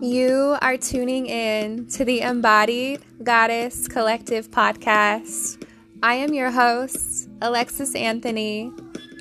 [0.00, 5.62] You are tuning in to the Embodied Goddess Collective podcast.
[6.02, 8.72] I am your host, Alexis Anthony.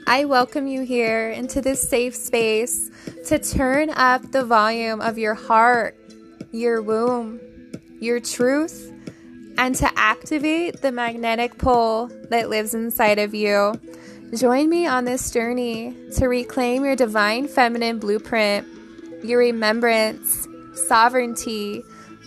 [0.07, 2.89] I welcome you here into this safe space
[3.25, 5.97] to turn up the volume of your heart,
[6.54, 7.41] your womb,
[8.00, 8.89] your truth,
[9.57, 13.73] and to activate the magnetic pull that lives inside of you.
[14.34, 18.66] Join me on this journey to reclaim your divine feminine blueprint,
[19.25, 20.48] your remembrance
[20.88, 21.83] sovereignty,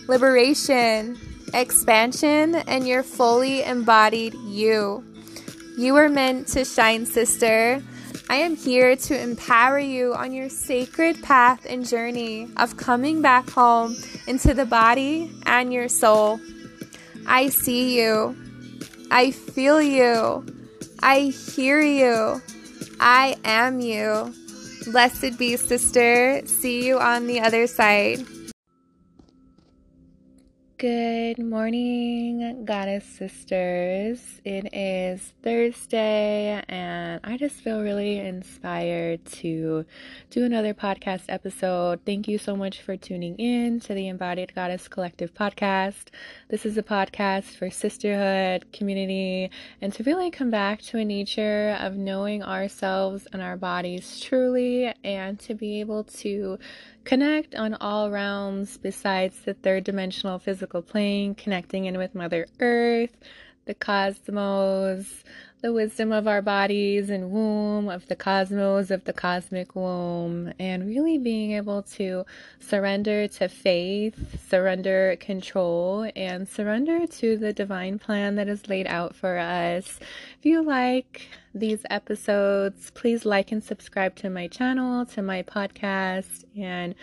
[0.07, 1.17] liberation,
[1.53, 5.03] expansion, and your fully embodied you.
[5.77, 7.81] You are meant to shine, sister.
[8.29, 13.49] I am here to empower you on your sacred path and journey of coming back
[13.49, 13.95] home
[14.27, 16.39] into the body and your soul.
[17.25, 18.35] I see you.
[19.11, 20.45] I feel you.
[21.01, 22.41] I hear you.
[22.99, 24.33] I am you.
[24.91, 26.41] Blessed be, sister.
[26.45, 28.25] See you on the other side.
[30.83, 34.41] Good morning, Goddess Sisters.
[34.43, 39.85] It is Thursday, and I just feel really inspired to
[40.29, 42.01] do another podcast episode.
[42.05, 46.09] Thank you so much for tuning in to the Embodied Goddess Collective podcast.
[46.49, 51.77] This is a podcast for sisterhood, community, and to really come back to a nature
[51.79, 56.59] of knowing ourselves and our bodies truly, and to be able to
[57.05, 63.15] connect on all realms besides the third dimensional physical plane, connecting in with Mother Earth,
[63.65, 65.23] the cosmos,
[65.63, 70.85] the wisdom of our bodies and womb, of the cosmos, of the cosmic womb, and
[70.85, 72.25] really being able to
[72.59, 79.15] surrender to faith, surrender control, and surrender to the divine plan that is laid out
[79.15, 79.99] for us.
[80.37, 86.43] If you like these episodes, please like and subscribe to my channel, to my podcast,
[86.59, 86.93] and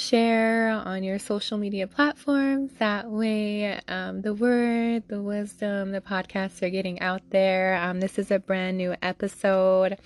[0.00, 2.72] share on your social media platforms.
[2.78, 7.76] That way, um, the word, the wisdom, the podcasts are getting out there.
[7.76, 9.98] Um, this is a brand new episode.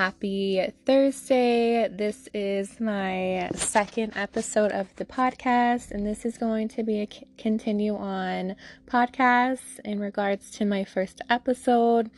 [0.00, 1.86] Happy Thursday.
[1.86, 7.08] This is my second episode of the podcast, and this is going to be a
[7.36, 8.56] continue on
[8.86, 12.10] podcast in regards to my first episode.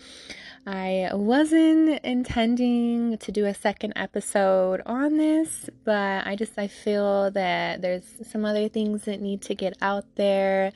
[0.65, 7.32] I wasn't intending to do a second episode on this, but I just I feel
[7.32, 10.70] that there's some other things that need to get out there.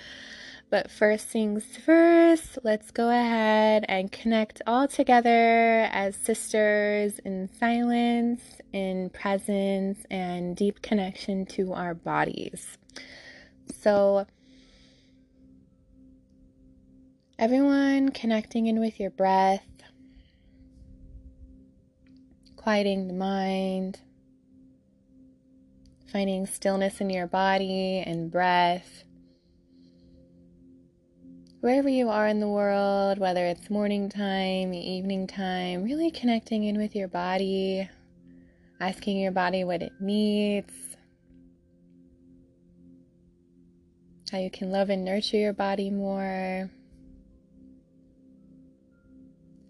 [0.68, 8.42] But first things first, let's go ahead and connect all together as sisters in silence,
[8.72, 12.78] in presence, and deep connection to our bodies.
[13.80, 14.26] So,
[17.38, 19.62] everyone connecting in with your breath
[22.66, 24.00] quieting the mind,
[26.10, 29.04] finding stillness in your body and breath.
[31.66, 36.78] Wherever you are in the world, whether it's morning time, evening time, really connecting in
[36.78, 37.90] with your body,
[38.78, 40.72] asking your body what it needs,
[44.30, 46.70] how you can love and nurture your body more,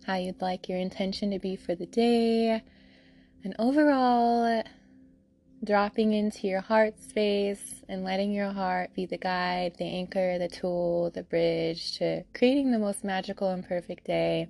[0.06, 2.62] how you'd like your intention to be for the day
[3.42, 4.62] and overall,
[5.66, 10.49] dropping into your heart space and letting your heart be the guide, the anchor, the
[10.49, 14.49] tool, the bridge to creating the most magical and perfect day.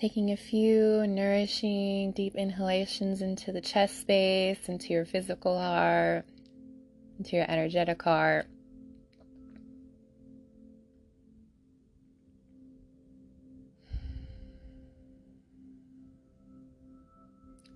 [0.00, 6.24] Taking a few nourishing deep inhalations into the chest space, into your physical heart,
[7.18, 8.46] into your energetic heart.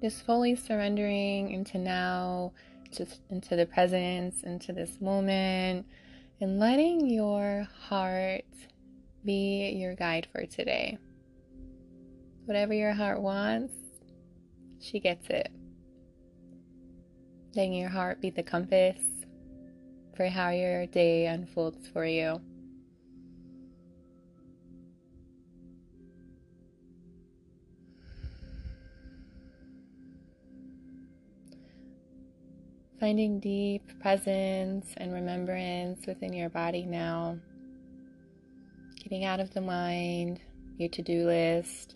[0.00, 2.52] Just fully surrendering into now,
[2.90, 5.86] just into the presence, into this moment,
[6.40, 8.44] and letting your heart
[9.24, 10.98] be your guide for today.
[12.46, 13.74] Whatever your heart wants,
[14.80, 15.52] she gets it.
[17.54, 18.98] Letting your heart be the compass
[20.16, 22.40] for how your day unfolds for you.
[33.00, 37.38] Finding deep presence and remembrance within your body now.
[39.02, 40.38] Getting out of the mind,
[40.76, 41.94] your to do list,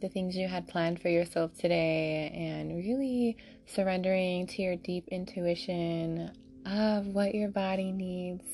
[0.00, 3.36] the things you had planned for yourself today, and really
[3.66, 6.32] surrendering to your deep intuition
[6.66, 8.44] of what your body needs,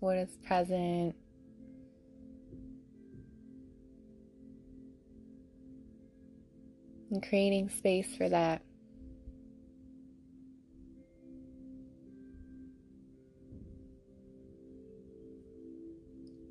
[0.00, 1.14] what is present.
[7.10, 8.62] And creating space for that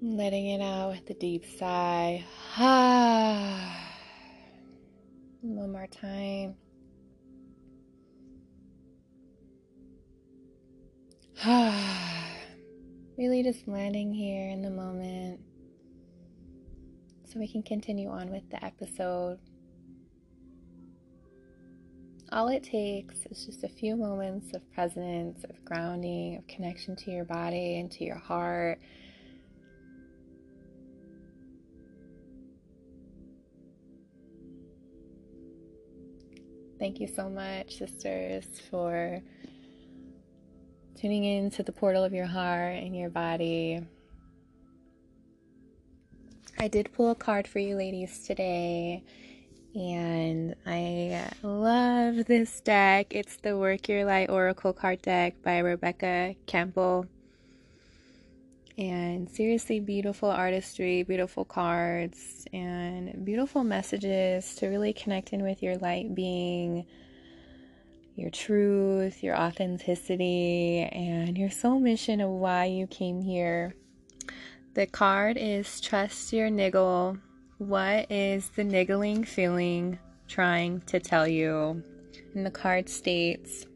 [0.05, 2.25] Letting it out with a deep sigh.
[2.55, 3.87] Ha!
[5.41, 6.55] One more time.
[11.37, 12.01] Ha!
[13.17, 15.39] Really just landing here in the moment
[17.23, 19.37] so we can continue on with the episode.
[22.31, 27.11] All it takes is just a few moments of presence, of grounding, of connection to
[27.11, 28.79] your body and to your heart
[36.83, 39.21] Thank you so much, sisters, for
[40.99, 43.79] tuning in to the portal of your heart and your body.
[46.59, 49.01] I did pull a card for you ladies today,
[49.73, 53.15] and I love this deck.
[53.15, 57.05] It's the Work Your Light Oracle card deck by Rebecca Campbell
[58.77, 65.77] and seriously beautiful artistry, beautiful cards, and beautiful messages to really connect in with your
[65.77, 66.85] light being,
[68.15, 73.75] your truth, your authenticity, and your soul mission of why you came here.
[74.73, 77.19] The card is Trust Your Niggle.
[77.59, 81.83] What is the niggling feeling trying to tell you?
[82.33, 83.67] And the card states,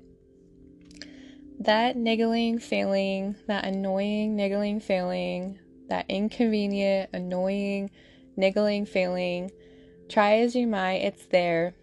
[1.59, 5.59] that niggling feeling, that annoying niggling feeling,
[5.89, 7.89] that inconvenient, annoying,
[8.36, 9.51] niggling feeling,
[10.09, 11.74] try as you might, it's there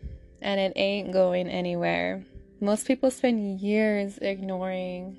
[0.41, 2.25] and it ain't going anywhere.
[2.61, 5.19] Most people spend years ignoring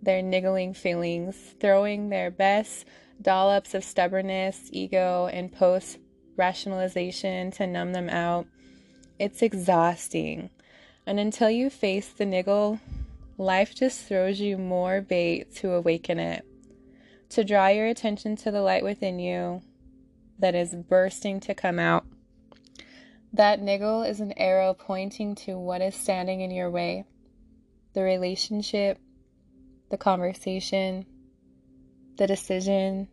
[0.00, 2.86] their niggling feelings, throwing their best
[3.20, 5.98] dollops of stubbornness, ego, and post
[6.36, 8.46] rationalization to numb them out.
[9.18, 10.50] It's exhausting.
[11.06, 12.80] And until you face the niggle,
[13.38, 16.44] life just throws you more bait to awaken it,
[17.30, 19.62] to draw your attention to the light within you
[20.40, 22.04] that is bursting to come out.
[23.32, 27.04] That niggle is an arrow pointing to what is standing in your way
[27.94, 28.98] the relationship,
[29.90, 31.06] the conversation,
[32.18, 33.08] the decision,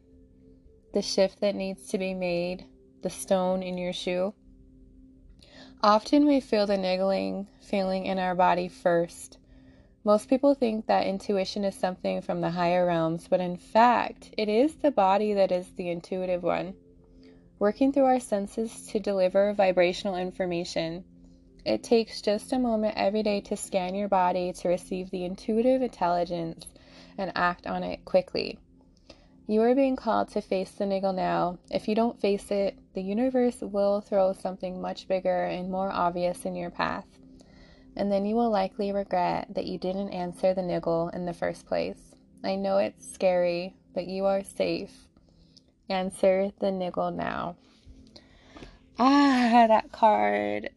[0.94, 2.66] the shift that needs to be made,
[3.02, 4.34] the stone in your shoe.
[5.84, 9.38] Often we feel the niggling feeling in our body first.
[10.06, 14.48] Most people think that intuition is something from the higher realms, but in fact, it
[14.48, 16.74] is the body that is the intuitive one,
[17.60, 21.04] working through our senses to deliver vibrational information.
[21.66, 25.82] It takes just a moment every day to scan your body to receive the intuitive
[25.82, 26.66] intelligence
[27.18, 28.58] and act on it quickly.
[29.48, 31.58] You are being called to face the niggle now.
[31.70, 36.46] If you don't face it, the universe will throw something much bigger and more obvious
[36.46, 37.06] in your path.
[37.96, 41.66] And then you will likely regret that you didn't answer the niggle in the first
[41.66, 42.16] place.
[42.44, 45.08] I know it's scary, but you are safe.
[45.90, 47.56] Answer the niggle now.
[49.00, 50.70] Ah, that card.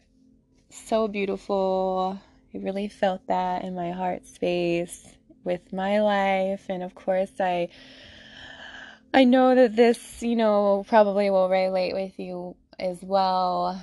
[0.70, 2.18] So beautiful.
[2.54, 6.66] I really felt that in my heart space with my life.
[6.68, 7.68] And of course, I
[9.16, 13.82] I know that this, you know, probably will relate with you as well.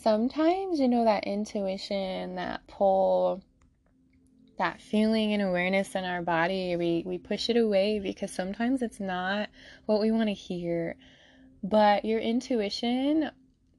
[0.00, 3.40] Sometimes, you know, that intuition, that pull,
[4.58, 8.98] that feeling and awareness in our body, we, we push it away because sometimes it's
[8.98, 9.48] not
[9.86, 10.96] what we want to hear.
[11.62, 13.30] But your intuition,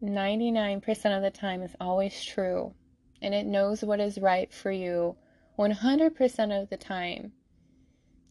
[0.02, 2.74] 99% of the time, is always true
[3.22, 5.18] and it knows what is right for you
[5.58, 7.34] 100% of the time.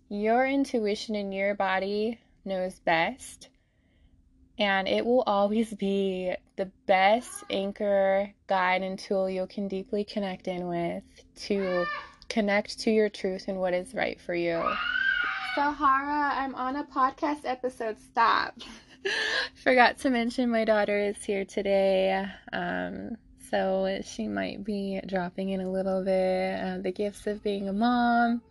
[0.08, 3.49] Your intuition in your body knows best.
[4.59, 10.49] And it will always be the best anchor, guide, and tool you can deeply connect
[10.49, 11.04] in with
[11.47, 11.87] to
[12.28, 14.62] connect to your truth and what is right for you.
[15.54, 17.99] Sahara, I'm on a podcast episode.
[17.99, 18.59] Stop.
[19.62, 22.26] Forgot to mention my daughter is here today.
[22.52, 23.16] Um,
[23.50, 26.61] so she might be dropping in a little bit.
[26.61, 28.42] Uh, the gifts of being a mom.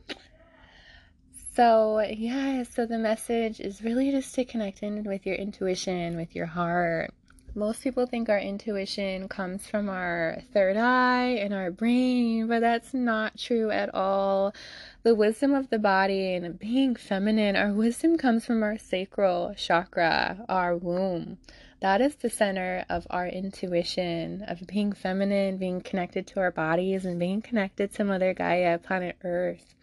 [1.57, 6.35] So, yeah, so the message is really just to connect in with your intuition, with
[6.35, 7.11] your heart.
[7.55, 12.93] Most people think our intuition comes from our third eye and our brain, but that's
[12.93, 14.53] not true at all.
[15.01, 20.45] The wisdom of the body and being feminine, our wisdom comes from our sacral chakra,
[20.47, 21.39] our womb.
[21.79, 27.03] That is the center of our intuition, of being feminine, being connected to our bodies,
[27.03, 29.73] and being connected to Mother Gaia, planet Earth.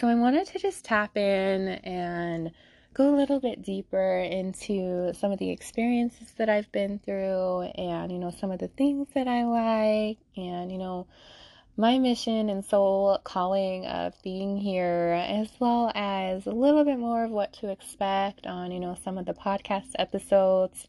[0.00, 2.52] So I wanted to just tap in and
[2.94, 8.10] go a little bit deeper into some of the experiences that I've been through and,
[8.10, 11.06] you know, some of the things that I like and, you know,
[11.76, 17.24] my mission and soul calling of being here, as well as a little bit more
[17.24, 20.88] of what to expect on, you know, some of the podcast episodes.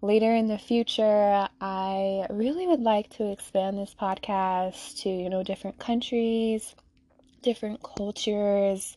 [0.00, 5.44] Later in the future, I really would like to expand this podcast to, you know,
[5.44, 6.74] different countries,
[7.42, 8.96] different cultures,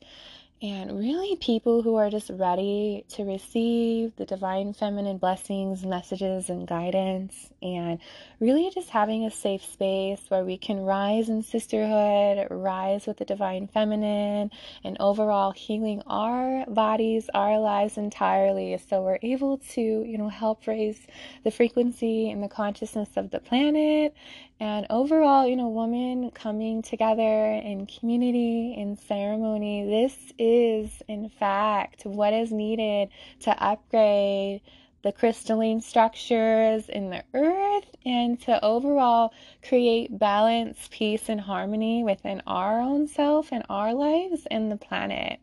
[0.61, 6.65] and really people who are just ready to receive the divine feminine blessings, messages, and
[6.65, 7.99] guidance, and
[8.39, 13.25] really just having a safe space where we can rise in sisterhood, rise with the
[13.25, 14.49] divine feminine,
[14.83, 18.79] and overall healing our bodies, our lives entirely.
[18.89, 21.05] So we're able to, you know, help raise
[21.43, 24.15] the frequency and the consciousness of the planet
[24.59, 32.05] and overall, you know, women coming together in community, in ceremony, this is, in fact,
[32.05, 33.09] what is needed
[33.41, 34.62] to upgrade
[35.03, 42.41] the crystalline structures in the earth and to overall create balance, peace, and harmony within
[42.47, 45.39] our own self and our lives and the planet.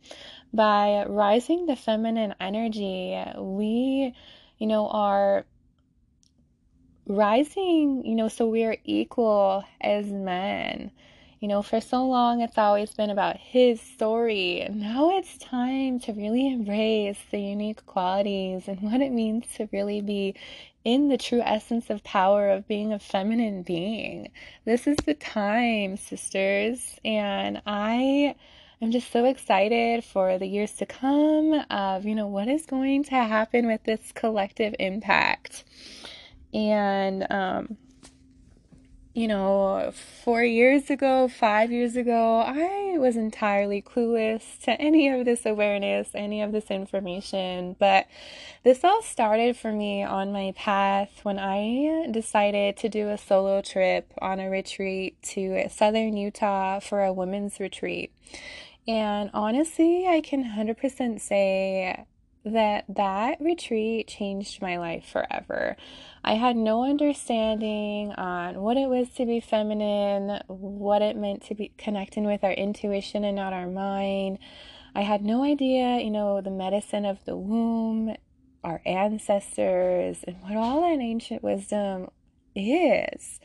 [0.54, 4.14] By rising the feminine energy, we,
[4.59, 5.45] you know, are
[7.06, 10.90] rising, you know, so we're equal as men.
[11.40, 14.64] You know, for so long it's always been about his story.
[14.73, 20.00] Now it's time to really embrace the unique qualities and what it means to really
[20.00, 20.37] be
[20.85, 24.30] in the true essence of power of being a feminine being.
[24.64, 28.37] This is the time, sisters, and I
[28.80, 33.04] am just so excited for the years to come of, you know, what is going
[33.04, 35.64] to happen with this collective impact.
[36.52, 37.76] And, um,
[39.14, 39.92] you know,
[40.25, 46.09] four years ago, five years ago, I was entirely clueless to any of this awareness,
[46.14, 47.76] any of this information.
[47.78, 48.06] But
[48.64, 53.61] this all started for me on my path when I decided to do a solo
[53.61, 58.12] trip on a retreat to southern Utah for a women's retreat.
[58.88, 62.06] And honestly, I can 100% say
[62.45, 65.77] that that retreat changed my life forever.
[66.25, 71.55] I had no understanding on what it was to be feminine, what it meant to
[71.55, 74.39] be connecting with our intuition and not our mind.
[74.95, 78.15] I had no idea, you know, the medicine of the womb,
[78.65, 82.09] our ancestors, and what all that ancient wisdom
[82.55, 83.41] is.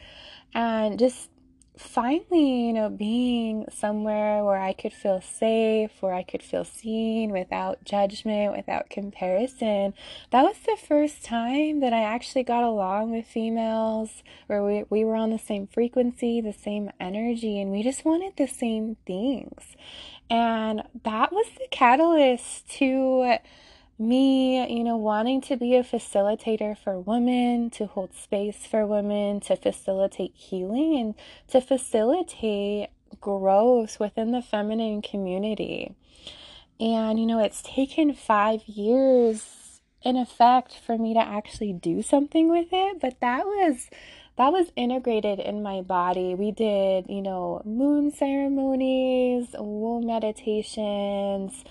[0.54, 1.30] And just
[1.78, 7.32] finally, you know, being somewhere where I could feel safe, where I could feel seen
[7.32, 9.94] without judgment, without comparison,
[10.32, 15.06] that was the first time that I actually got along with females, where we, we
[15.06, 19.76] were on the same frequency, the same energy, and we just wanted the same things.
[20.30, 23.38] And that was the catalyst to
[24.00, 29.40] me, you know, wanting to be a facilitator for women, to hold space for women,
[29.42, 31.16] to facilitate healing, and
[31.48, 32.90] to facilitate
[33.20, 35.96] growth within the feminine community.
[36.80, 42.50] And, you know, it's taken five years in effect for me to actually do something
[42.50, 43.90] with it, but that was
[44.38, 46.36] that was integrated in my body.
[46.36, 51.66] We did, you know, moon ceremonies, womb meditations,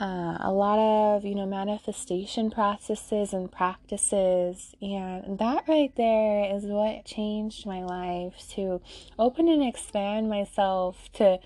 [0.00, 4.74] uh, a lot of you know manifestation processes and practices.
[4.80, 8.80] And that right there is what changed my life to
[9.18, 11.38] open and expand myself to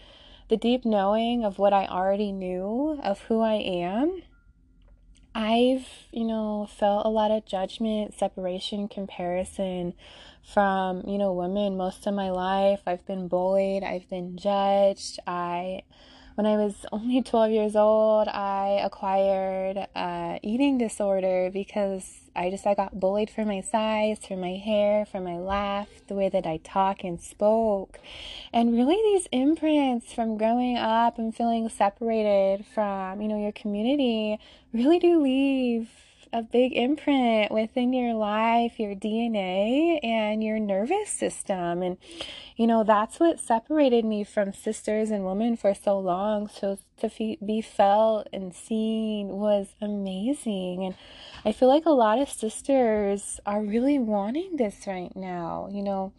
[0.49, 4.23] the deep knowing of what i already knew of who i am.
[5.35, 9.95] I've you know felt a lot of judgment separation comparison
[10.45, 12.83] from you know women most of my life.
[12.87, 13.83] I've been bullied.
[13.83, 15.19] I've been judged.
[15.27, 15.83] I
[16.35, 22.67] when I was only 12 years old, I acquired a eating disorder because I just
[22.67, 26.47] I got bullied for my size, for my hair, for my laugh, the way that
[26.47, 28.01] I talk and spoke.
[28.53, 34.39] And really these imprints from growing up and feeling separated from, you know, your community
[34.73, 35.89] really do leave
[36.35, 41.81] a big imprint within your life, your DNA, and your nervous system.
[41.81, 41.97] And,
[42.57, 46.49] you know, that's what separated me from sisters and women for so long.
[46.49, 50.85] So to be felt and seen was amazing.
[50.85, 50.97] And
[51.45, 56.13] I feel like a lot of sisters are really wanting this right now, you know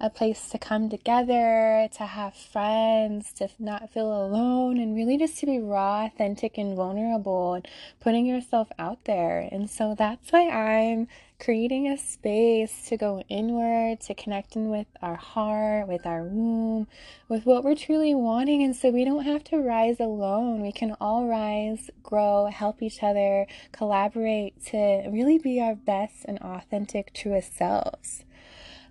[0.00, 5.38] a place to come together, to have friends, to not feel alone, and really just
[5.38, 7.68] to be raw, authentic, and vulnerable and
[8.00, 9.48] putting yourself out there.
[9.52, 11.08] And so that's why I'm
[11.38, 16.86] creating a space to go inward, to connecting with our heart, with our womb,
[17.28, 18.62] with what we're truly wanting.
[18.62, 20.60] And so we don't have to rise alone.
[20.60, 26.38] We can all rise, grow, help each other, collaborate to really be our best and
[26.38, 28.24] authentic, truest selves.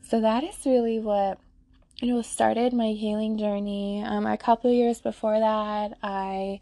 [0.04, 1.40] So that is really what
[2.04, 4.04] you know, started my healing journey.
[4.06, 6.60] Um, a couple of years before that, I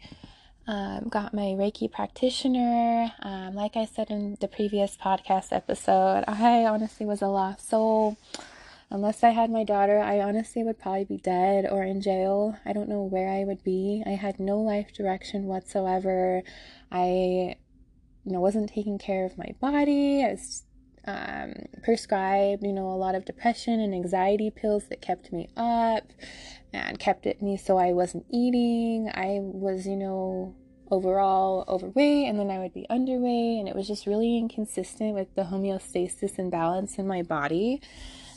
[0.68, 3.12] um, got my Reiki practitioner.
[3.20, 8.16] Um, like I said in the previous podcast episode, I honestly was a lost soul.
[8.90, 12.56] Unless I had my daughter, I honestly would probably be dead or in jail.
[12.64, 14.02] I don't know where I would be.
[14.06, 16.42] I had no life direction whatsoever.
[16.92, 17.56] I,
[18.24, 20.22] you know, wasn't taking care of my body.
[20.22, 20.62] I was
[21.06, 26.04] um, prescribed, you know, a lot of depression and anxiety pills that kept me up
[26.72, 29.10] and kept it me so I wasn't eating.
[29.12, 30.54] I was, you know,
[30.90, 35.34] overall overweight and then I would be underweight and it was just really inconsistent with
[35.34, 37.80] the homeostasis and balance in my body.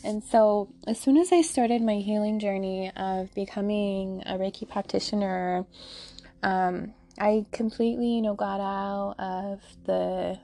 [0.04, 5.66] And so, as soon as I started my healing journey of becoming a Reiki practitioner,
[6.44, 10.40] um, I completely, you know, got out of the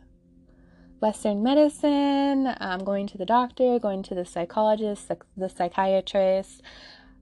[1.02, 6.62] Western medicine, um, going to the doctor, going to the psychologist, the, the psychiatrist.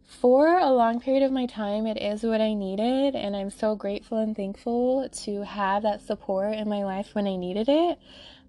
[0.04, 3.76] For a long period of my time, it is what I needed, and I'm so
[3.76, 8.00] grateful and thankful to have that support in my life when I needed it.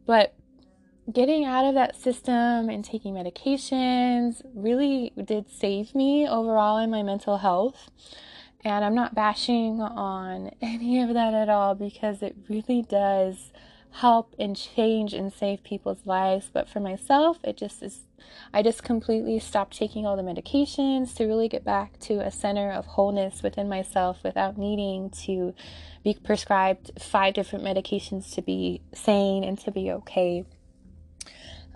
[0.07, 0.35] But
[1.13, 7.03] getting out of that system and taking medications really did save me overall in my
[7.03, 7.91] mental health.
[8.65, 13.50] And I'm not bashing on any of that at all because it really does
[13.93, 16.51] help and change and save people's lives.
[16.53, 18.01] But for myself, it just is,
[18.53, 22.71] I just completely stopped taking all the medications to really get back to a center
[22.71, 25.55] of wholeness within myself without needing to
[26.05, 30.45] be prescribed five different medications to be sane and to be okay.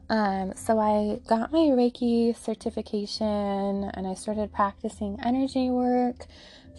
[0.08, 6.26] Um, so I got my Reiki certification and I started practicing energy work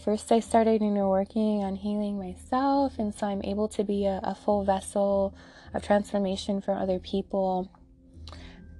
[0.03, 4.05] first I started, you know, working on healing myself, and so I'm able to be
[4.05, 5.35] a, a full vessel
[5.73, 7.71] of transformation for other people.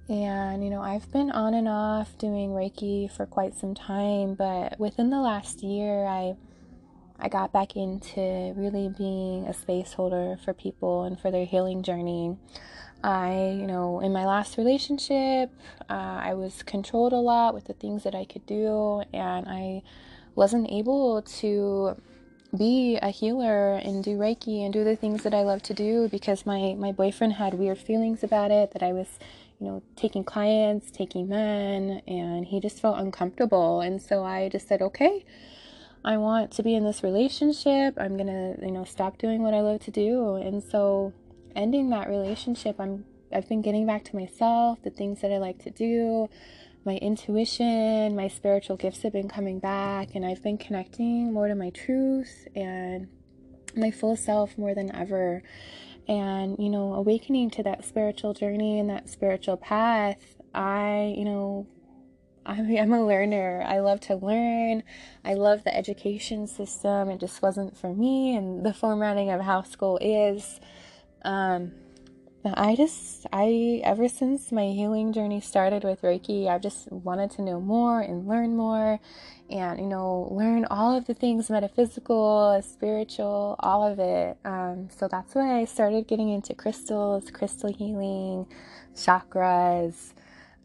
[0.08, 4.80] And, you know, I've been on and off doing Reiki for quite some time, but
[4.80, 6.36] within the last year, I
[7.18, 11.82] I got back into really being a space holder for people and for their healing
[11.82, 12.38] journey.
[13.04, 15.52] I, you know, in my last relationship,
[15.90, 19.84] uh, I was controlled a lot with the things that I could do, and I
[20.36, 21.96] wasn't able to
[22.56, 26.08] be a healer and do Reiki and do the things that I love to do
[26.10, 29.20] because my, my boyfriend had weird feelings about it that I was,
[29.60, 33.82] you know, taking clients, taking men, and he just felt uncomfortable.
[33.82, 35.26] And so I just said, okay,
[36.04, 37.96] I want to be in this relationship.
[37.98, 40.36] I'm going to, you know, stop doing what I love to do.
[40.36, 41.14] And so
[41.56, 45.62] ending that relationship, I'm I've been getting back to myself, the things that I like
[45.64, 46.30] to do
[46.86, 51.56] my intuition, my spiritual gifts have been coming back, and I've been connecting more to
[51.56, 53.08] my truth and
[53.76, 55.42] my full self more than ever.
[56.08, 61.68] And, you know, awakening to that spiritual journey and that spiritual path, I, you know,
[62.46, 63.66] I'm a learner.
[63.68, 64.84] I love to learn.
[65.24, 67.10] I love the education system.
[67.10, 70.60] It just wasn't for me, and the formatting of how school is.
[71.24, 71.72] Um,
[72.54, 77.42] I just, I, ever since my healing journey started with Reiki, I've just wanted to
[77.42, 79.00] know more and learn more
[79.50, 84.38] and, you know, learn all of the things metaphysical, spiritual, all of it.
[84.46, 88.46] Um, so that's why I started getting into crystals, crystal healing,
[88.96, 90.14] chakras.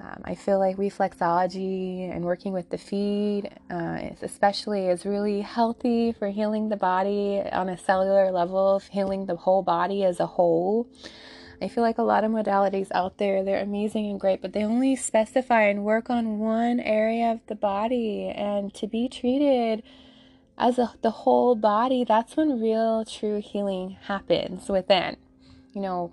[0.00, 6.12] Um, I feel like reflexology and working with the feet, uh, especially, is really healthy
[6.12, 10.88] for healing the body on a cellular level, healing the whole body as a whole.
[11.62, 14.64] I feel like a lot of modalities out there, they're amazing and great, but they
[14.64, 18.32] only specify and work on one area of the body.
[18.34, 19.82] And to be treated
[20.56, 25.16] as a, the whole body, that's when real, true healing happens within.
[25.74, 26.12] You know,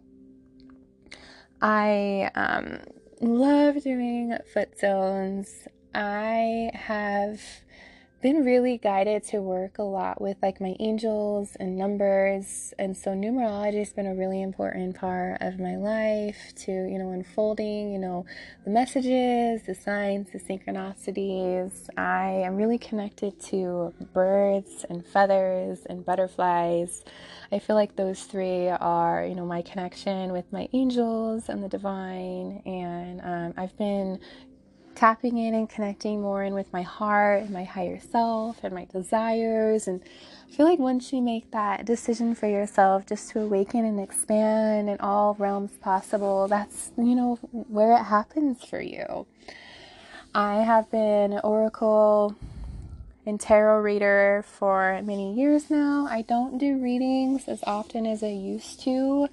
[1.62, 2.80] I um,
[3.22, 5.68] love doing foot zones.
[5.96, 7.42] I have
[8.22, 13.12] been really guided to work a lot with like my angels and numbers and so
[13.12, 18.00] numerology has been a really important part of my life to you know unfolding you
[18.00, 18.26] know
[18.66, 21.90] the messages the signs the synchronicities.
[21.96, 27.04] I am really connected to birds and feathers and butterflies.
[27.52, 31.70] I feel like those three are you know my connection with my angels and the
[31.70, 34.20] divine and um, i've been
[34.98, 38.86] tapping in and connecting more in with my heart and my higher self and my
[38.86, 39.88] desires.
[39.88, 40.02] And
[40.50, 44.90] I feel like once you make that decision for yourself just to awaken and expand
[44.90, 49.28] in all realms possible, that's, you know, where it happens for you.
[50.34, 52.36] I have been Oracle
[53.28, 56.08] and tarot reader for many years now.
[56.10, 59.28] I don't do readings as often as I used to,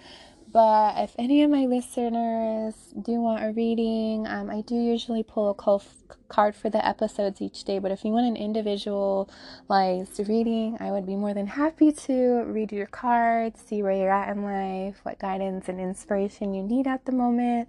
[0.54, 5.50] but if any of my listeners do want a reading, um, I do usually pull
[5.50, 5.80] a
[6.28, 7.80] card for the episodes each day.
[7.80, 12.70] But if you want an individualized reading, I would be more than happy to read
[12.70, 17.04] your cards, see where you're at in life, what guidance and inspiration you need at
[17.04, 17.68] the moment.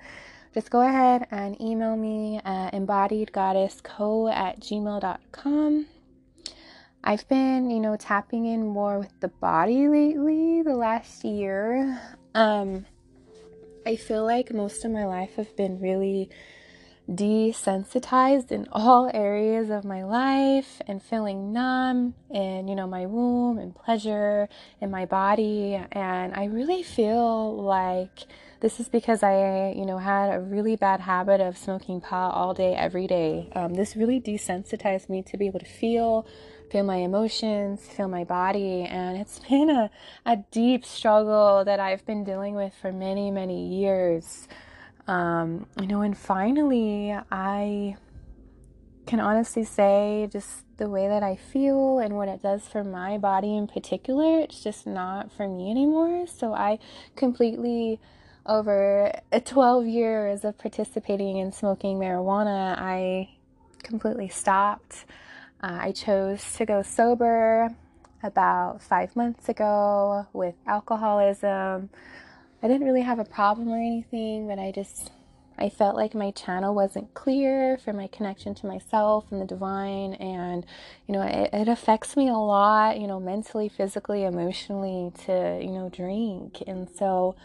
[0.54, 5.88] Just go ahead and email me at embodiedgoddessco at gmail.com.
[7.04, 12.00] I've been, you know, tapping in more with the body lately the last year.
[12.36, 12.86] Um,
[13.86, 16.30] I feel like most of my life I've been really
[17.10, 23.58] desensitized in all areas of my life and feeling numb in, you know, my womb
[23.58, 24.50] and pleasure
[24.82, 25.76] in my body.
[25.94, 28.26] And I really feel like
[28.60, 32.54] this is because I, you know, had a really bad habit of smoking pot all
[32.54, 33.50] day, every day.
[33.56, 36.28] Um, this really desensitized me to be able to feel
[36.70, 38.84] feel my emotions, feel my body.
[38.84, 39.90] And it's been a,
[40.26, 44.48] a deep struggle that I've been dealing with for many, many years.
[45.08, 47.98] Um, you know, and finally, I
[49.06, 53.18] can honestly say just the way that I feel and what it does for my
[53.18, 56.26] body in particular, it's just not for me anymore.
[56.28, 56.80] So I
[57.16, 58.00] completely,
[58.46, 59.12] over
[59.44, 63.30] 12 years of participating in smoking marijuana, I
[63.84, 65.06] completely stopped.
[65.66, 67.70] Uh, I chose to go sober
[68.22, 71.90] about five months ago with alcoholism.
[72.62, 75.10] I didn't really have a problem or anything, but I just
[75.58, 80.14] I felt like my channel wasn't clear for my connection to myself and the divine,
[80.14, 80.68] and
[81.08, 85.72] you know it, it affects me a lot, you know, mentally, physically, emotionally to you
[85.72, 87.36] know drink, and so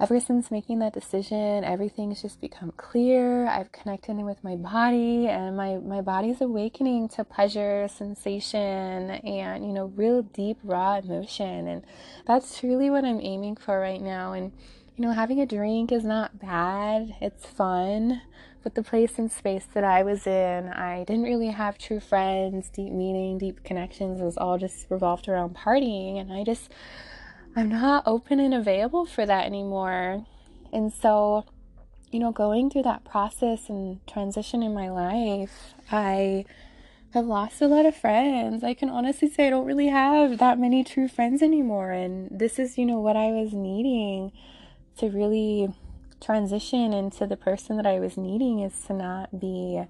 [0.00, 3.46] ever since making that decision, everything's just become clear.
[3.46, 9.72] I've connected with my body and my, my body's awakening to pleasure, sensation, and, you
[9.72, 11.68] know, real deep, raw emotion.
[11.68, 11.84] And
[12.26, 14.32] that's truly what I'm aiming for right now.
[14.32, 14.52] And,
[14.96, 18.22] you know, having a drink is not bad, it's fun.
[18.62, 22.70] But the place and space that I was in, I didn't really have true friends,
[22.70, 24.20] deep meaning, deep connections.
[24.20, 26.20] It was all just revolved around partying.
[26.20, 26.70] And I just,
[27.54, 30.24] I'm not open and available for that anymore.
[30.72, 31.44] And so,
[32.10, 36.46] you know, going through that process and transition in my life, I
[37.12, 38.64] have lost a lot of friends.
[38.64, 41.90] I can honestly say I don't really have that many true friends anymore.
[41.90, 44.32] And this is, you know, what I was needing
[44.96, 45.68] to really
[46.22, 49.82] transition into the person that I was needing is to not be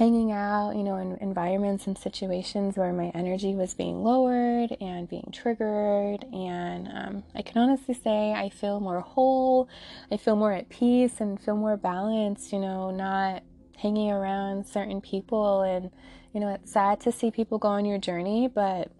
[0.00, 5.06] hanging out, you know, in environments and situations where my energy was being lowered and
[5.06, 6.24] being triggered.
[6.32, 9.68] And um, I can honestly say I feel more whole,
[10.10, 13.42] I feel more at peace, and feel more balanced, you know, not
[13.76, 15.60] hanging around certain people.
[15.60, 15.90] And,
[16.32, 18.90] you know, it's sad to see people go on your journey, but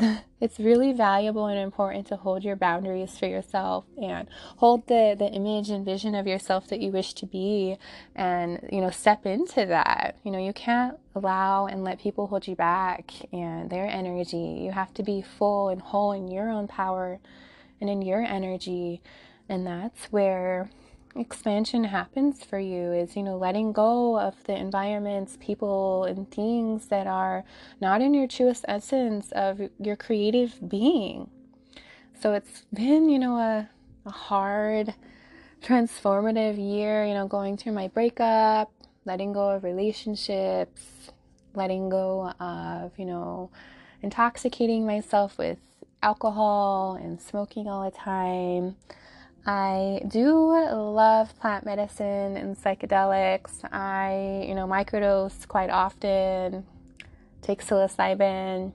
[0.40, 5.26] it's really valuable and important to hold your boundaries for yourself and hold the, the
[5.26, 7.76] image and vision of yourself that you wish to be
[8.14, 10.16] and you know step into that.
[10.24, 14.60] You know you can't allow and let people hold you back and their energy.
[14.62, 17.18] You have to be full and whole in your own power
[17.80, 19.02] and in your energy.
[19.48, 20.70] And that's where
[21.16, 26.86] expansion happens for you is you know letting go of the environments people and things
[26.86, 27.44] that are
[27.80, 31.28] not in your truest essence of your creative being.
[32.20, 33.68] So it's been you know a,
[34.06, 34.94] a hard
[35.62, 38.72] transformative year you know going through my breakup
[39.04, 41.10] letting go of relationships
[41.54, 43.50] letting go of you know
[44.02, 45.58] intoxicating myself with
[46.02, 48.74] alcohol and smoking all the time
[49.46, 53.64] I do love plant medicine and psychedelics.
[53.72, 56.66] I, you know, microdose quite often,
[57.40, 58.72] take psilocybin.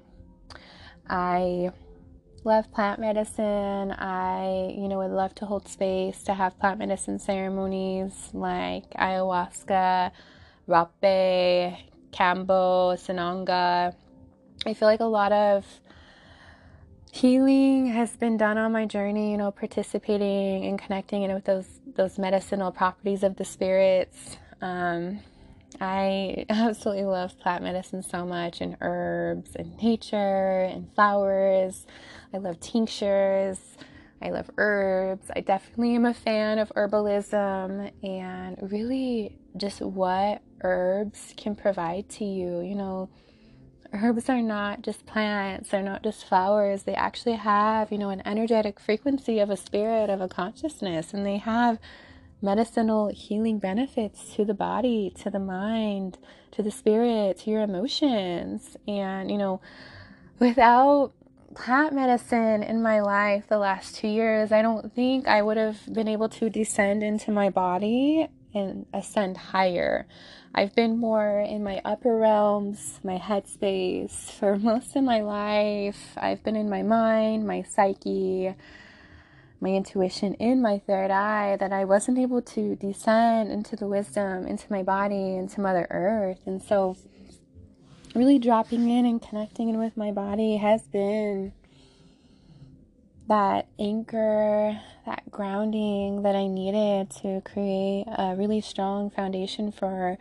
[1.08, 1.70] I
[2.44, 3.92] love plant medicine.
[3.92, 10.12] I, you know, would love to hold space to have plant medicine ceremonies like ayahuasca,
[10.68, 11.78] rapé,
[12.12, 13.94] kambo, sananga.
[14.66, 15.64] I feel like a lot of
[17.16, 21.80] healing has been done on my journey, you know, participating and connecting in with those
[21.96, 24.36] those medicinal properties of the spirits.
[24.62, 25.22] Um,
[25.80, 31.86] I absolutely love plant medicine so much and herbs and nature and flowers.
[32.34, 33.60] I love tinctures.
[34.22, 35.28] I love herbs.
[35.34, 42.26] I definitely am a fan of herbalism and really just what herbs can provide to
[42.26, 42.60] you.
[42.60, 43.10] You know,
[44.02, 46.84] herbs are not just plants, they're not just flowers.
[46.84, 51.26] They actually have, you know, an energetic frequency of a spirit, of a consciousness, and
[51.26, 51.80] they have
[52.42, 56.18] medicinal healing benefits to the body, to the mind,
[56.52, 58.78] to the spirit, to your emotions.
[58.88, 59.62] And, you know,
[60.40, 61.14] without
[61.56, 65.92] plant medicine in my life the last two years, I don't think I would have
[65.92, 70.08] been able to descend into my body and ascend higher.
[70.58, 76.14] I've been more in my upper realms, my headspace for most of my life.
[76.16, 78.56] I've been in my mind, my psyche,
[79.60, 84.48] my intuition in my third eye that I wasn't able to descend into the wisdom,
[84.48, 86.40] into my body, into Mother Earth.
[86.46, 86.96] And so,
[88.16, 91.52] really dropping in and connecting in with my body has been
[93.28, 100.18] that anchor, that grounding that I needed to create a really strong foundation for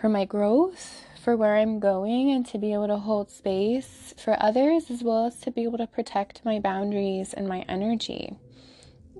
[0.00, 4.42] for my growth, for where I'm going and to be able to hold space for
[4.42, 8.38] others as well as to be able to protect my boundaries and my energy.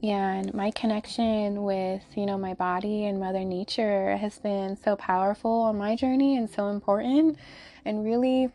[0.03, 5.51] And my connection with, you know, my body and mother nature has been so powerful
[5.62, 7.37] on my journey and so important
[7.85, 8.49] and really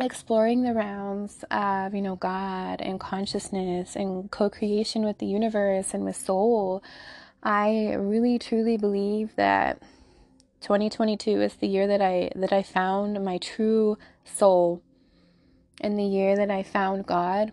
[0.00, 5.94] exploring the realms of, you know, God and consciousness and co creation with the universe
[5.94, 6.82] and with soul,
[7.44, 9.80] I really truly believe that
[10.62, 14.82] 2022 is the year that I that I found my true soul
[15.80, 17.52] and the year that I found God,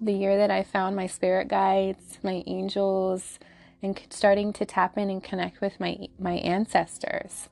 [0.00, 3.38] the year that I found my spirit guides, my angels,
[3.82, 7.48] and starting to tap in and connect with my my ancestors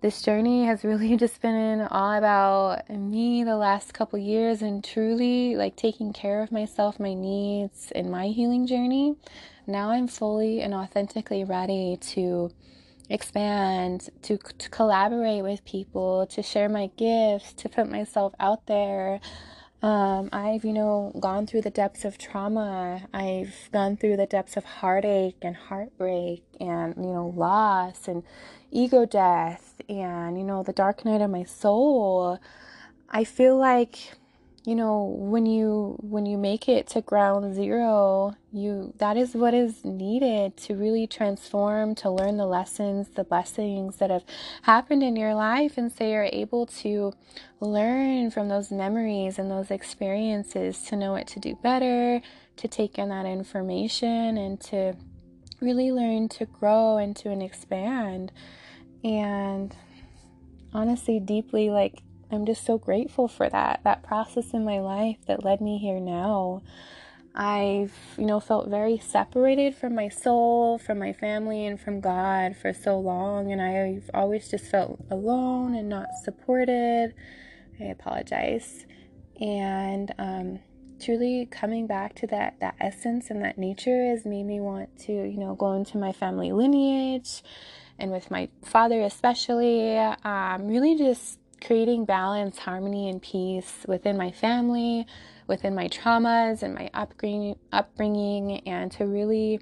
[0.00, 5.56] this journey has really just been all about me the last couple years and truly
[5.56, 9.16] like taking care of myself, my needs, and my healing journey.
[9.66, 12.50] Now I'm fully and authentically ready to
[13.10, 19.20] expand, to, to collaborate with people, to share my gifts, to put myself out there.
[19.80, 23.06] Um, I've, you know, gone through the depths of trauma.
[23.14, 28.24] I've gone through the depths of heartache and heartbreak and, you know, loss and
[28.72, 32.40] ego death and, you know, the dark night of my soul.
[33.08, 34.14] I feel like
[34.68, 39.54] you know when you when you make it to ground zero you that is what
[39.54, 44.24] is needed to really transform to learn the lessons the blessings that have
[44.62, 45.78] happened in your life.
[45.78, 47.12] And so you're able to
[47.60, 52.20] learn from those memories and those experiences to know what to do better
[52.56, 54.94] to take in that information and to
[55.60, 58.32] really learn to grow and to expand.
[59.02, 59.74] And
[60.74, 65.44] honestly deeply like I'm just so grateful for that, that process in my life that
[65.44, 66.62] led me here now.
[67.34, 72.56] I've, you know, felt very separated from my soul, from my family, and from God
[72.56, 77.14] for so long, and I've always just felt alone and not supported.
[77.80, 78.86] I apologize.
[79.40, 80.58] And um,
[81.00, 85.12] truly coming back to that that essence and that nature has made me want to,
[85.12, 87.42] you know, go into my family lineage
[87.98, 89.96] and with my father especially.
[89.96, 95.06] Um, really just creating balance, harmony, and peace within my family,
[95.46, 99.60] within my traumas and my upbringing, upbringing and to really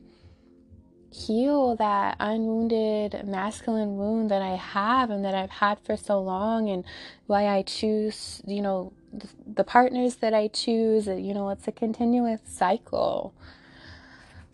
[1.11, 6.69] heal that unwounded masculine wound that I have and that I've had for so long,
[6.69, 6.85] and
[7.27, 11.07] why I choose, you know, the, the partners that I choose.
[11.07, 13.35] You know, it's a continuous cycle.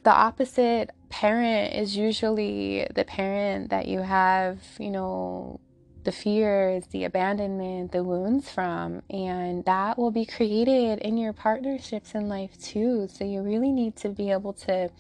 [0.05, 5.61] The opposite parent is usually the parent that you have, you know,
[6.05, 9.03] the fears, the abandonment, the wounds from.
[9.11, 13.09] And that will be created in your partnerships in life too.
[13.13, 14.91] So you really need to be able to,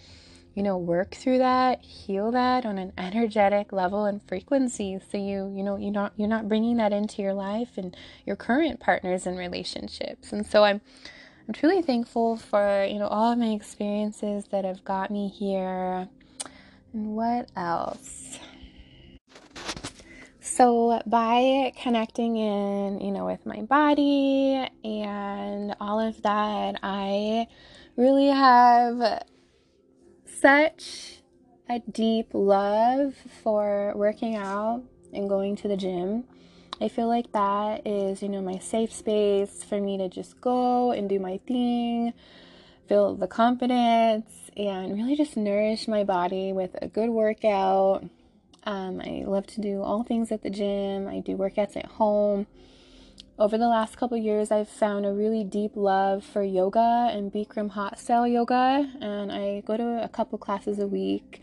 [0.55, 4.99] you know, work through that, heal that on an energetic level and frequency.
[5.11, 8.37] So you, you know, you're not you're not bringing that into your life and your
[8.37, 10.33] current partners and relationships.
[10.33, 10.81] And so I'm
[11.49, 16.09] I'm truly thankful for, you know, all of my experiences that have got me here.
[16.93, 18.39] And what else?
[20.55, 27.47] So, by connecting in, you know, with my body and all of that, I
[27.97, 29.25] really have
[30.27, 31.23] such
[31.71, 34.83] a deep love for working out
[35.15, 36.25] and going to the gym.
[36.83, 40.93] I feel like that is, you know, my safe space for me to just go
[40.93, 42.13] and do my thing,
[42.91, 48.05] feel the confidence, and really just nourish my body with a good workout
[48.65, 51.09] um, I love to do all things at the gym.
[51.09, 52.47] I do workouts at home.
[53.39, 57.71] Over the last couple years, I've found a really deep love for yoga and Bikram
[57.71, 61.41] hot style yoga, and I go to a couple classes a week.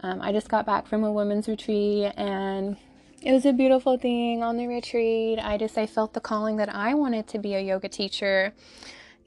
[0.00, 2.76] Um, I just got back from a women's retreat, and
[3.22, 5.38] it was a beautiful thing on the retreat.
[5.38, 8.52] I just I felt the calling that I wanted to be a yoga teacher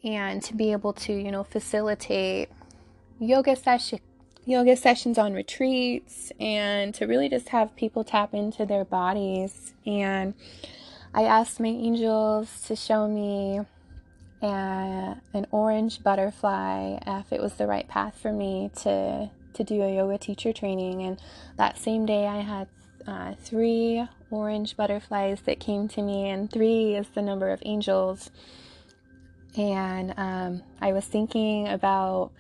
[0.04, 2.50] and to be able to, you know, facilitate
[3.20, 4.00] yoga session
[4.50, 9.74] yoga sessions on retreats and to really just have people tap into their bodies.
[9.86, 10.34] And
[11.14, 13.62] I asked my angels to show me
[14.42, 19.82] and an orange butterfly if it was the right path for me to to do
[19.82, 21.20] a yoga teacher training and
[21.58, 22.68] that same day I had
[23.06, 28.32] uh, three orange butterflies that came to me and three is the number of angels
[29.58, 32.32] and um, I was thinking about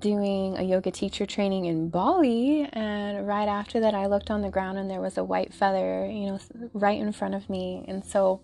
[0.00, 4.50] doing a yoga teacher training in Bali and right after that I looked on the
[4.50, 6.40] ground and there was a white feather you know
[6.72, 8.40] right in front of me and so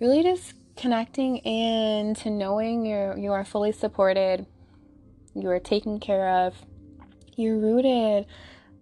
[0.00, 4.46] really just connecting in to knowing you're you are fully supported,
[5.34, 6.54] you are taken care of,
[7.34, 8.26] you're rooted,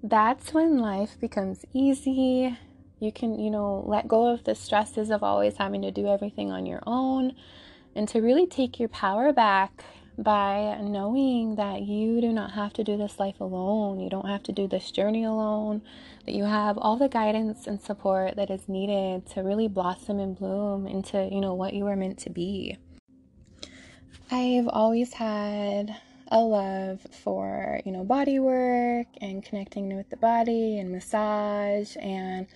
[0.03, 2.59] that's when life becomes easy.
[3.01, 6.51] You can, you know, let go of the stresses of always having to do everything
[6.51, 7.35] on your own
[7.95, 9.85] and to really take your power back
[10.17, 14.01] by knowing that you do not have to do this life alone.
[14.01, 15.83] You don't have to do this journey alone.
[16.27, 20.37] That you have all the guidance and support that is needed to really blossom and
[20.37, 22.79] bloom into, you know, what you were meant to be.
[24.31, 25.97] I've always had
[26.29, 32.47] a love for, you know, body work and connecting with the body and massage and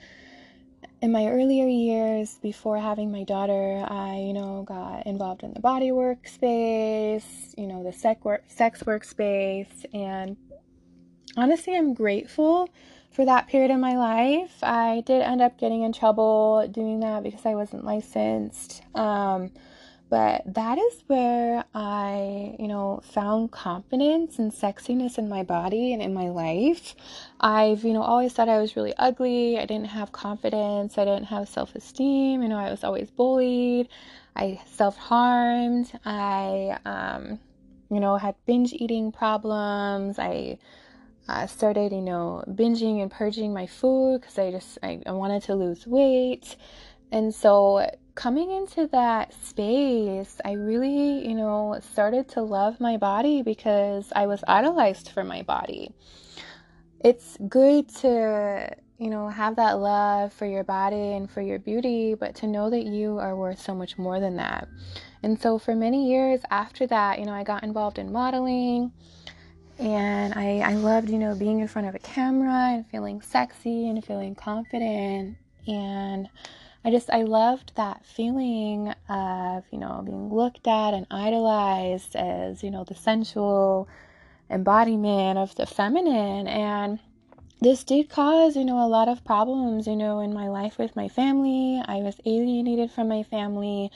[1.00, 5.60] in my earlier years before having my daughter, I, you know, got involved in the
[5.60, 10.36] body work space, you know, the sex work, sex work space, and
[11.36, 12.68] honestly, I'm grateful
[13.12, 14.62] for that period of my life.
[14.62, 18.82] I did end up getting in trouble doing that because I wasn't licensed.
[18.94, 19.50] Um,
[20.10, 26.02] but that is where I, you know, found confidence and sexiness in my body and
[26.02, 26.94] in my life.
[27.40, 29.58] I've, you know, always thought I was really ugly.
[29.58, 30.96] I didn't have confidence.
[30.96, 32.42] I didn't have self esteem.
[32.42, 33.88] You know, I was always bullied.
[34.34, 35.92] I self harmed.
[36.04, 37.38] I, um,
[37.90, 40.18] you know, had binge eating problems.
[40.18, 40.58] I,
[41.28, 45.42] uh, started, you know, binging and purging my food because I just I, I wanted
[45.44, 46.56] to lose weight.
[47.12, 47.86] And so
[48.18, 54.26] coming into that space, I really, you know, started to love my body because I
[54.26, 55.94] was idolized for my body.
[57.04, 62.14] It's good to, you know, have that love for your body and for your beauty,
[62.14, 64.66] but to know that you are worth so much more than that.
[65.22, 68.90] And so for many years after that, you know, I got involved in modeling
[69.78, 73.88] and I, I loved, you know, being in front of a camera and feeling sexy
[73.88, 75.36] and feeling confident.
[75.68, 76.28] And
[76.88, 82.62] I just I loved that feeling of, you know, being looked at and idolized as,
[82.62, 83.86] you know, the sensual
[84.48, 86.98] embodiment of the feminine and
[87.60, 90.96] this did cause, you know, a lot of problems, you know, in my life with
[90.96, 91.82] my family.
[91.84, 93.92] I was alienated from my family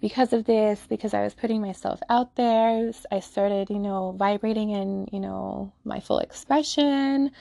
[0.00, 2.90] because of this, because I was putting myself out there.
[3.12, 7.32] I started, you know, vibrating in, you know, my full expression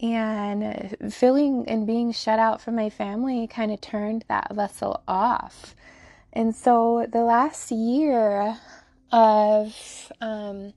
[0.00, 5.74] and feeling and being shut out from my family kind of turned that vessel off.
[6.32, 8.58] And so the last year
[9.10, 10.74] of um,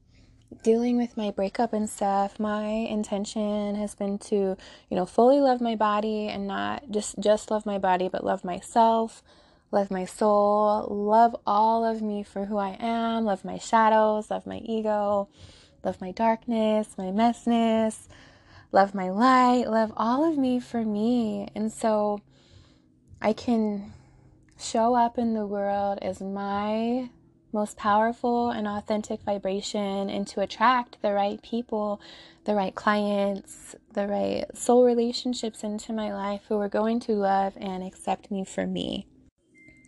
[0.64, 5.62] dealing with my breakup and stuff, my intention has been to, you know, fully love
[5.62, 9.22] my body and not just just love my body, but love myself,
[9.72, 14.48] love my soul, love all of me for who I am, love my shadows, love
[14.48, 15.30] my ego,
[15.84, 18.08] love my darkness, my messness
[18.72, 21.48] love my light, love all of me for me.
[21.56, 22.22] And so
[23.22, 23.94] I can
[24.60, 27.10] show up in the world as my
[27.54, 32.00] most powerful and authentic vibration and to attract the right people,
[32.46, 37.54] the right clients, the right soul relationships into my life who are going to love
[37.60, 39.06] and accept me for me.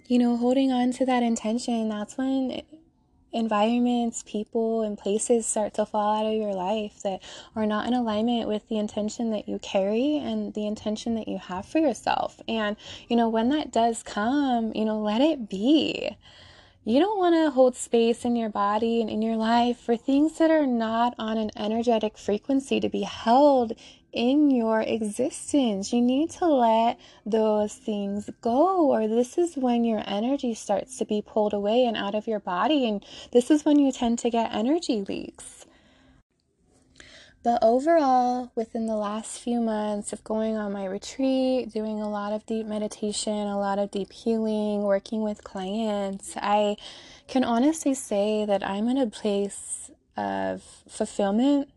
[0.07, 2.61] You know, holding on to that intention, that's when
[3.33, 7.21] environments, people, and places start to fall out of your life that
[7.55, 11.37] are not in alignment with the intention that you carry and the intention that you
[11.37, 12.39] have for yourself.
[12.47, 12.77] And,
[13.09, 16.15] you know, when that does come, you know, let it be.
[16.85, 20.37] You don't want to hold space in your body and in your life for things
[20.37, 23.71] that are not on an energetic frequency to be held
[24.13, 25.91] in your existence.
[25.91, 31.05] You need to let those things go, or this is when your energy starts to
[31.05, 34.29] be pulled away and out of your body, and this is when you tend to
[34.29, 35.65] get energy leaks.
[37.43, 42.31] But overall, within the last few months of going on my retreat, doing a lot
[42.31, 46.77] of deep meditation, a lot of deep healing, working with clients, I
[47.27, 51.69] can honestly say that I'm in a place of fulfillment,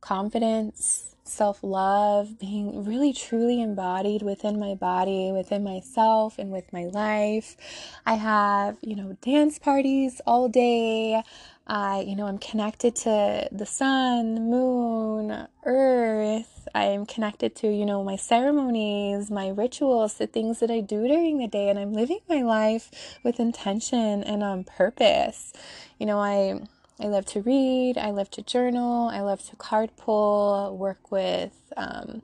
[0.00, 6.84] confidence, self love, being really truly embodied within my body, within myself, and with my
[6.84, 7.56] life.
[8.04, 11.22] I have, you know, dance parties all day.
[11.66, 16.68] I, you know, I'm connected to the sun, the moon, earth.
[16.74, 21.38] I'm connected to, you know, my ceremonies, my rituals, the things that I do during
[21.38, 22.90] the day, and I'm living my life
[23.22, 25.52] with intention and on purpose.
[25.98, 26.60] You know, I
[27.02, 31.72] I love to read, I love to journal, I love to card pull, work with
[31.76, 32.22] um,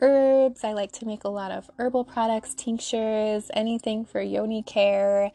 [0.00, 0.64] herbs.
[0.64, 5.30] I like to make a lot of herbal products, tinctures, anything for yoni care.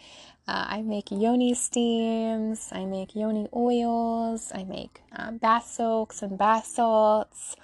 [0.46, 6.38] Uh, I make yoni steams, I make yoni oils, I make um, bath soaks and
[6.38, 7.56] bath salts.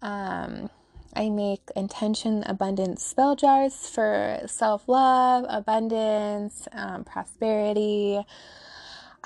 [0.00, 0.70] Um,
[1.14, 8.24] I make intention abundance spell jars for self love, abundance, um, prosperity.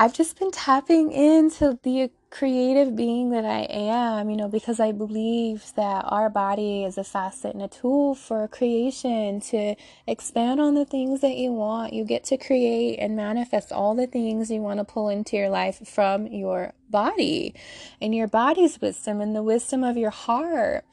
[0.00, 4.92] I've just been tapping into the creative being that I am, you know, because I
[4.92, 9.74] believe that our body is a facet and a tool for creation to
[10.06, 11.94] expand on the things that you want.
[11.94, 15.48] You get to create and manifest all the things you want to pull into your
[15.48, 17.52] life from your body
[18.00, 20.84] and your body's wisdom and the wisdom of your heart.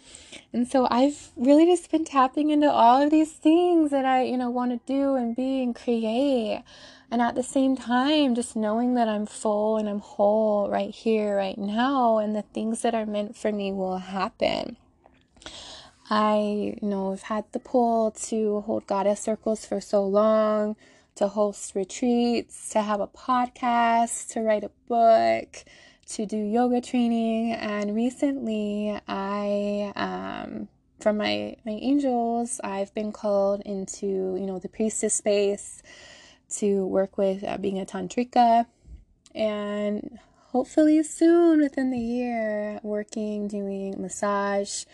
[0.51, 4.37] And so I've really just been tapping into all of these things that I, you
[4.37, 6.63] know, want to do and be and create.
[7.11, 11.37] And at the same time, just knowing that I'm full and I'm whole right here,
[11.37, 14.77] right now, and the things that are meant for me will happen.
[16.09, 20.75] I, you know, I've had the pull to hold goddess circles for so long,
[21.15, 25.63] to host retreats, to have a podcast, to write a book,
[26.09, 27.53] to do yoga training.
[27.53, 30.67] And recently, I, um,
[30.99, 35.81] from my, my angels, I've been called into, you know, the priestess space
[36.59, 38.65] to work with being a tantrika
[39.33, 40.19] and
[40.55, 44.85] hopefully soon within the year working doing massage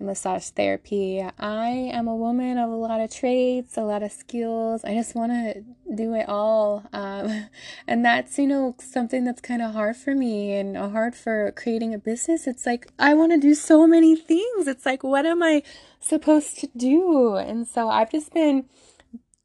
[0.00, 1.24] massage therapy.
[1.38, 4.84] I am a woman of a lot of traits a lot of skills.
[4.84, 5.62] I just want to
[5.94, 7.48] do it all um,
[7.86, 11.94] and that's you know something that's kind of hard for me and hard for creating
[11.94, 12.46] a business.
[12.46, 14.66] It's like i want to do so many things.
[14.66, 15.62] It's like what am i
[16.00, 17.34] supposed to do?
[17.36, 18.64] And so i've just been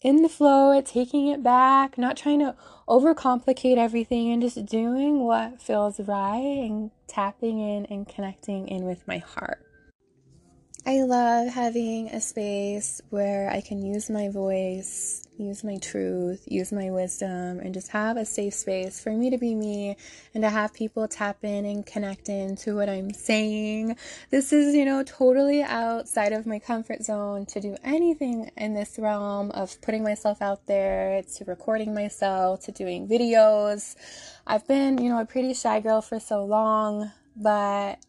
[0.01, 2.55] in the flow, taking it back, not trying to
[2.87, 9.07] overcomplicate everything and just doing what feels right and tapping in and connecting in with
[9.07, 9.68] my heart.
[10.85, 16.71] I love having a space where I can use my voice, use my truth, use
[16.71, 19.97] my wisdom, and just have a safe space for me to be me
[20.33, 23.97] and to have people tap in and connect into what I'm saying.
[24.31, 28.97] This is, you know, totally outside of my comfort zone to do anything in this
[28.97, 33.95] realm of putting myself out there, to recording myself, to doing videos.
[34.47, 37.99] I've been, you know, a pretty shy girl for so long, but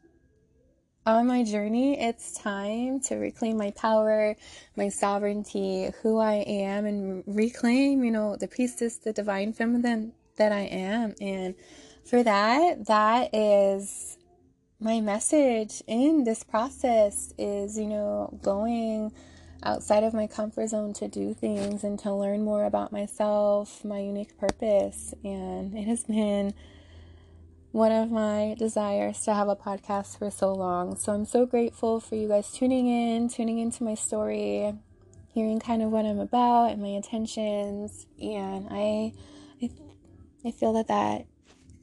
[1.07, 4.37] on my journey, it's time to reclaim my power,
[4.77, 10.53] my sovereignty, who I am, and reclaim, you know, the priestess, the divine feminine that
[10.53, 11.15] I am.
[11.21, 11.55] And
[12.05, 14.19] for that, that is
[14.79, 19.13] my message in this process is, you know, going
[19.63, 24.01] outside of my comfort zone to do things and to learn more about myself, my
[24.01, 25.15] unique purpose.
[25.25, 26.55] And it has been
[27.73, 30.97] one of my desires to have a podcast for so long.
[30.97, 34.75] So I'm so grateful for you guys tuning in, tuning into my story,
[35.33, 38.07] hearing kind of what I'm about and my intentions.
[38.21, 39.13] And I,
[39.63, 39.71] I,
[40.45, 41.27] I feel that that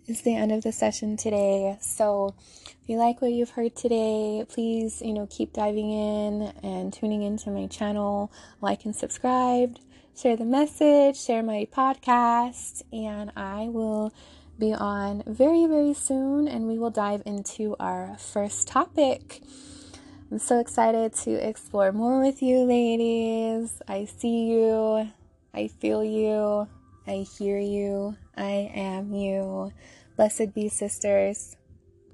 [0.08, 1.78] is the end of the session today.
[1.80, 2.36] So
[2.66, 7.24] if you like what you've heard today, please, you know, keep diving in and tuning
[7.24, 8.30] into my channel,
[8.60, 9.78] like and subscribe,
[10.18, 14.14] share the message, share my podcast, and I will
[14.60, 19.42] be on very, very soon, and we will dive into our first topic.
[20.32, 23.82] I'm so excited to explore more with you, ladies.
[23.88, 25.10] I see you,
[25.54, 26.68] I feel you,
[27.06, 29.74] I hear you, I am you.
[30.16, 31.57] Blessed be, sisters.